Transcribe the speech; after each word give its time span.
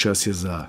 čas 0.00 0.26
je 0.26 0.32
za 0.32 0.66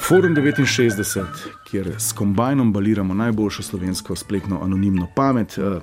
Forum 0.00 0.34
69, 0.34 1.24
kjer 1.70 1.94
s 1.98 2.12
kombajnom 2.12 2.72
baliramo 2.72 3.14
najboljšo 3.14 3.62
slovensko 3.62 4.16
spletno 4.16 4.62
anonimno 4.62 5.06
pamet. 5.14 5.58
Eh, 5.58 5.78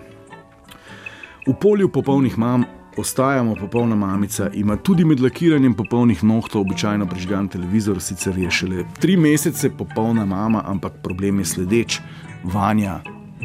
v 1.48 1.54
polju 1.62 1.90
popolnih 1.92 2.38
mam 2.38 2.64
ostajamo 2.98 3.56
popolna 3.56 3.96
mamica, 3.96 4.50
ima 4.54 4.76
tudi 4.76 5.06
med 5.06 5.20
lakiranjem 5.20 5.74
popolnih 5.74 6.24
nohtov 6.24 6.62
običajno 6.62 7.06
prižgan 7.08 7.48
televizor, 7.48 8.02
sicer 8.02 8.38
je 8.38 8.52
šele 8.52 8.84
tri 9.00 9.18
mesece 9.18 9.70
popolna 9.78 10.26
mama, 10.26 10.64
ampak 10.66 10.94
problem 11.04 11.40
je 11.40 11.46
sledeč: 11.46 12.00
Vanja, 12.44 13.00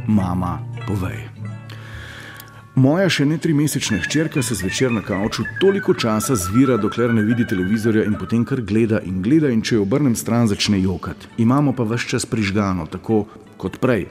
mama, 0.07 0.59
povej. 0.87 1.52
Moja 2.73 3.11
še 3.13 3.27
ne 3.29 3.37
tri 3.37 3.53
mesečna 3.53 3.99
hčerka 4.01 4.41
se 4.43 4.55
zvečer 4.57 4.93
na 4.93 5.03
kavču 5.05 5.45
toliko 5.61 5.93
časa 5.93 6.33
zvira, 6.41 6.79
dokler 6.81 7.13
ne 7.13 7.21
vidi 7.23 7.45
televizorja 7.45 8.07
in 8.09 8.15
potem 8.17 8.47
kar 8.49 8.63
gleda 8.65 9.03
in 9.05 9.19
gleda, 9.21 9.51
in 9.53 9.61
če 9.61 9.77
jo 9.77 9.83
obrnem 9.85 10.15
stran, 10.17 10.49
začne 10.49 10.81
jokati. 10.81 11.29
Imamo 11.45 11.75
pa 11.77 11.85
vse 11.85 12.09
čas 12.15 12.25
prižgano, 12.25 12.87
tako 12.89 13.27
kot 13.61 13.77
prej. 13.77 14.07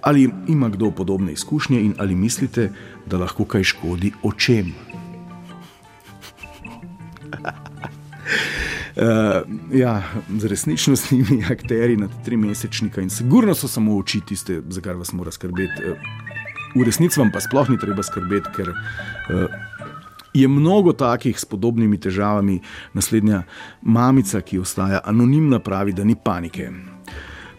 Ali 0.00 0.30
ima 0.48 0.72
kdo 0.72 0.90
podobne 0.96 1.36
izkušnje 1.36 1.80
in 1.82 1.92
ali 2.00 2.16
mislite, 2.16 2.70
da 3.04 3.20
lahko 3.20 3.44
kaj 3.44 3.68
škodi 3.68 4.14
očem? 4.24 4.72
Uh, 8.96 9.44
ja, 9.82 10.00
z 10.32 10.48
resničnostnimi 10.48 11.44
akteri 11.52 12.00
nad 12.00 12.16
tri 12.24 12.40
mesečnika 12.40 13.04
in 13.04 13.12
sigurno 13.12 13.52
so 13.54 13.68
samo 13.68 13.98
oči 14.00 14.24
tiste, 14.24 14.62
za 14.68 14.80
kar 14.80 14.96
vas 14.96 15.12
mora 15.12 15.30
skrbeti. 15.30 15.84
Uh, 15.84 16.24
v 16.76 16.86
resnici 16.86 17.20
vam 17.20 17.32
pa 17.32 17.40
sploh 17.40 17.70
ni 17.72 17.78
treba 17.80 18.04
skrbeti, 18.04 18.52
ker 18.56 18.72
uh, 18.72 19.46
je 20.36 20.48
mnogo 20.48 20.92
takih 20.92 21.38
s 21.38 21.44
podobnimi 21.44 21.98
težavami. 22.00 22.60
Naslednja 22.94 23.42
mamica, 23.82 24.40
ki 24.40 24.60
ostaja 24.60 25.00
anonimna, 25.04 25.58
pravi, 25.58 25.96
da 25.96 26.04
ni 26.04 26.16
panike. 26.24 26.70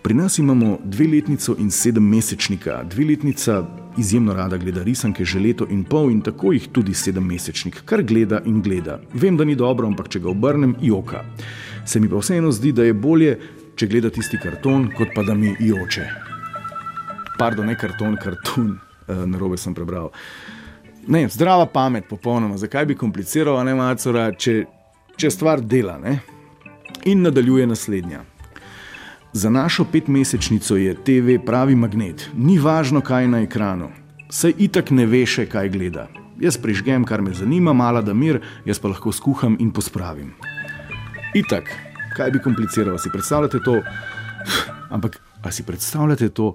Pri 0.07 0.13
nas 0.13 0.37
imamo 0.39 0.77
dveletnico 0.83 1.55
in 1.59 1.71
sedemmesečnika. 1.71 2.83
Dveletnica 2.83 3.63
izjemno 3.97 4.33
rada 4.33 4.57
gleda 4.57 4.83
risanke 4.83 5.25
že 5.25 5.39
leto 5.39 5.67
in 5.69 5.83
pol 5.83 6.11
in 6.11 6.21
tako 6.21 6.53
jih 6.53 6.69
tudi 6.71 6.93
sedemmesečnik, 6.93 7.81
kar 7.85 8.03
gleda 8.03 8.41
in 8.45 8.61
gleda. 8.61 8.99
Vem, 9.13 9.37
da 9.37 9.43
ni 9.43 9.55
dobro, 9.55 9.87
ampak 9.87 10.07
če 10.07 10.19
ga 10.19 10.29
obrnem, 10.29 10.75
joka. 10.81 11.25
Se 11.85 11.99
mi 11.99 12.09
pa 12.09 12.21
vseeno 12.21 12.51
zdi, 12.51 12.71
da 12.71 12.83
je 12.83 12.93
bolje, 12.93 13.37
če 13.75 13.87
gleda 13.87 14.09
tisti 14.09 14.39
karton, 14.39 14.91
kot 14.97 15.11
pa 15.15 15.23
da 15.23 15.33
mi 15.33 15.55
joče. 15.59 16.07
Pardon, 17.37 17.67
ne 17.67 17.75
karton, 17.75 18.15
karton, 18.21 18.77
na 19.07 19.37
robe 19.37 19.57
sem 19.57 19.73
prebral. 19.73 20.11
Ne, 21.07 21.27
zdrava 21.31 21.65
pamet, 21.65 22.07
popolnoma. 22.09 22.57
Zakaj 22.57 22.85
bi 22.85 22.95
kompliciral, 22.95 23.59
ne 23.63 23.75
macora, 23.75 24.31
če, 24.35 24.65
če 25.15 25.31
stvar 25.31 25.61
dela. 25.63 25.95
Ne? 26.03 26.19
In 27.07 27.23
nadaljuje 27.23 27.67
naslednja. 27.67 28.23
Za 29.33 29.49
našo 29.49 29.85
petmesečnico 29.91 30.75
je 30.75 30.95
TV 31.03 31.37
pravi 31.45 31.75
magnet. 31.75 32.29
Ni 32.35 32.57
važno, 32.59 33.01
kaj 33.01 33.23
je 33.23 33.31
na 33.31 33.41
ekranu. 33.45 33.89
Saj 34.29 34.55
itak 34.57 34.91
ne 34.91 35.05
veš, 35.07 35.39
kaj 35.51 35.69
gleda. 35.71 36.07
Jaz 36.41 36.57
prižgem, 36.59 37.05
kar 37.07 37.21
me 37.21 37.33
zanima, 37.33 37.73
mala 37.73 38.01
da 38.01 38.13
mir, 38.13 38.41
jaz 38.65 38.79
pa 38.79 38.91
lahko 38.91 39.11
skuham 39.11 39.55
in 39.59 39.71
pospravim. 39.71 40.33
Itak, 41.35 41.71
kaj 42.17 42.31
bi 42.35 42.41
kompliciral, 42.43 42.97
si 42.99 43.11
predstavljate 43.13 43.63
to? 43.63 43.79
Ampak, 44.89 45.17
a 45.43 45.51
si 45.51 45.63
predstavljate 45.63 46.29
to? 46.29 46.53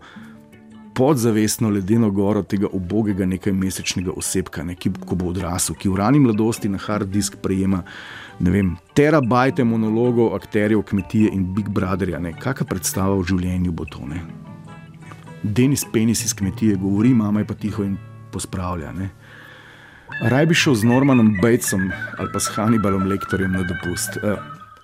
Podzavestno 0.94 1.70
ledeno 1.70 2.10
goro 2.10 2.42
tega 2.42 2.68
ubogega 2.72 3.26
nekaj 3.26 3.52
mesečnega 3.52 4.12
osebka, 4.16 4.64
ne, 4.64 4.74
ki 4.74 4.90
bo 4.90 5.30
odrasel, 5.30 5.76
ki 5.76 5.88
v 5.88 5.96
rani 6.00 6.20
mladosti 6.20 6.68
na 6.68 6.78
hard 6.78 7.08
disk 7.12 7.36
prejema 7.42 7.82
vem, 8.40 8.76
terabajte 8.94 9.64
monologov 9.64 10.34
akterjev 10.34 10.82
kmetije 10.82 11.30
in 11.32 11.54
Big 11.54 11.68
Brotherja. 11.68 12.20
Kakšna 12.40 12.66
predstava 12.66 13.16
v 13.16 13.26
življenju 13.28 13.72
bo 13.72 13.86
to? 13.86 14.04
Ne? 14.06 14.22
Denis 15.42 15.84
Penis 15.92 16.24
iz 16.24 16.34
kmetije 16.34 16.76
govori, 16.76 17.14
mama 17.14 17.42
je 17.42 17.46
pa 17.46 17.54
tiho 17.54 17.84
in 17.84 17.96
pospravlja. 18.32 18.92
Ne? 18.92 19.10
Raj 20.22 20.46
bi 20.46 20.54
šel 20.54 20.74
z 20.78 20.86
Normanom 20.86 21.34
Batesom 21.42 21.90
ali 22.18 22.32
pa 22.32 22.40
s 22.40 22.52
Hannibalom 22.54 23.08
Lektorjem 23.10 23.52
na 23.52 23.64
dopust. 23.66 24.18
Eh, 24.22 24.36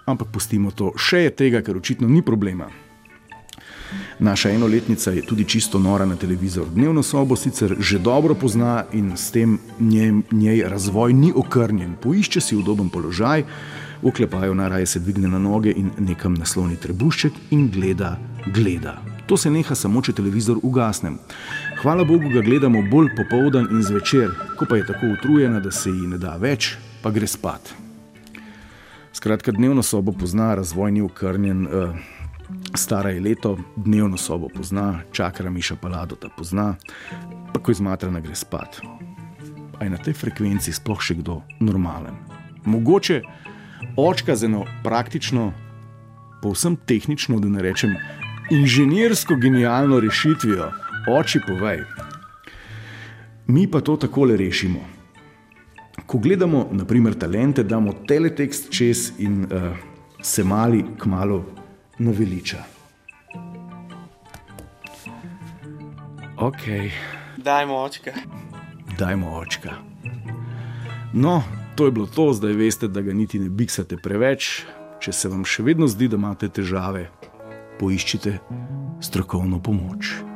ampak 0.07 0.33
pustimo 0.33 0.71
to, 0.71 0.93
še 0.97 1.29
je 1.29 1.35
tega, 1.45 1.63
ker 1.63 1.77
očitno 1.79 2.09
ni 2.09 2.23
problema. 2.23 2.71
Naša 4.19 4.51
enoletnica 4.51 5.11
je 5.11 5.23
tudi 5.23 5.45
čisto 5.45 5.79
nora 5.79 6.07
na 6.07 6.17
televizor. 6.17 6.67
Dnevno 6.75 7.03
sobo 7.03 7.37
sicer 7.37 7.77
že 7.79 7.99
dobro 7.99 8.35
pozna 8.35 8.85
in 8.93 9.17
s 9.17 9.31
tem 9.31 9.59
njej, 9.81 10.13
njej 10.33 10.63
razvoj 10.67 11.13
ni 11.13 11.33
okrnjen. 11.37 11.95
Poišče 12.03 12.41
si 12.41 12.57
udoben 12.57 12.89
položaj, 12.89 13.45
uklepajo 14.03 14.55
naraje 14.55 14.87
se 14.87 14.99
dvigne 14.99 15.29
na 15.29 15.39
noge 15.39 15.71
in 15.71 15.91
nekam 15.99 16.35
nasloni 16.35 16.77
trebušček 16.77 17.33
in 17.51 17.71
gleda, 17.71 18.19
gleda. 18.55 18.99
To 19.27 19.37
se 19.37 19.51
neha 19.51 19.75
samo, 19.75 20.03
če 20.03 20.13
televizor 20.13 20.59
ugasnem. 20.63 21.19
Hvala 21.83 22.05
Bogu, 22.05 22.29
ga 22.29 22.41
gledamo 22.43 22.83
bolj 22.91 23.13
popoldan 23.17 23.69
in 23.71 23.83
zvečer, 23.83 24.35
ko 24.59 24.67
pa 24.67 24.77
je 24.77 24.87
tako 24.87 25.15
utrujena, 25.15 25.61
da 25.61 25.71
se 25.71 25.91
ji 25.91 26.07
ne 26.07 26.19
da 26.19 26.37
več, 26.37 26.75
pa 27.03 27.11
gre 27.11 27.27
spat. 27.27 27.75
Skratka, 29.13 29.53
dnevno 29.53 29.83
sobo 29.83 30.13
pozna, 30.13 30.55
razvoj 30.55 30.93
ni 30.93 31.03
okrnjen. 31.03 31.67
Uh, 31.67 32.18
Stara 32.75 33.11
je 33.11 33.21
leto, 33.21 33.59
dnevno 33.77 34.17
sobo 34.17 34.49
pozna, 34.49 35.01
čakra 35.13 35.51
miša 35.51 35.77
palado 35.77 36.17
ta 36.17 36.29
pozna, 36.29 36.75
pa 37.53 37.61
ko 37.61 37.71
izmatrana 37.71 38.21
gre 38.21 38.35
spat. 38.35 38.81
A 39.79 39.85
je 39.85 39.91
na 39.91 39.99
tej 40.01 40.15
frekvenci 40.17 40.73
sploh 40.73 41.01
še 41.01 41.19
kdo 41.21 41.43
normalen? 41.61 42.17
Mogoče 42.65 43.21
očka 43.97 44.37
z 44.37 44.49
eno 44.49 44.65
praktično, 44.85 45.53
povsem 46.43 46.77
tehnično, 46.77 47.39
da 47.41 47.53
ne 47.53 47.63
rečem, 47.63 47.97
inženirsko 48.51 49.37
genialno 49.37 50.01
rešitvijo, 50.01 50.71
oči 51.09 51.45
povej. 51.47 51.85
Mi 53.47 53.69
pa 53.69 53.81
to 53.81 53.97
takole 53.97 54.37
rešimo. 54.37 54.81
Ko 56.07 56.19
gledamo, 56.19 56.69
naprimer, 56.73 57.15
talente, 57.15 57.63
damo 57.63 57.93
teletekst 58.09 58.73
čez 58.73 59.13
in 59.19 59.45
uh, 59.45 59.77
se 60.23 60.45
mali 60.45 60.85
kmalo 60.99 61.45
naveliča. 61.99 62.65
Ok. 66.39 66.63
Dajmo 67.37 67.77
očka. 67.77 68.13
Dajmo 68.99 69.31
očka. 69.39 69.71
No, 71.13 71.43
to 71.77 71.87
je 71.87 71.93
bilo 71.93 72.07
to, 72.07 72.33
zdaj 72.33 72.53
veste, 72.53 72.89
da 72.89 73.01
ga 73.01 73.13
niti 73.13 73.39
ne 73.39 73.49
biksate 73.49 73.97
preveč. 73.97 74.65
Če 75.01 75.13
se 75.13 75.29
vam 75.29 75.45
še 75.47 75.63
vedno 75.63 75.87
zdi, 75.87 76.09
da 76.11 76.19
imate 76.19 76.49
težave, 76.51 77.09
poiščite 77.79 78.39
strokovno 79.01 79.63
pomoč. 79.63 80.28